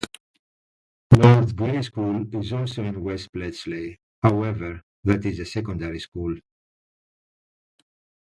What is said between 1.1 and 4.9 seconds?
Lord Grey School is also in West Bletchley, however